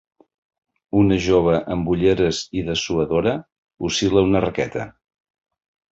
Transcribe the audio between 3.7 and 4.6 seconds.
oscil·la una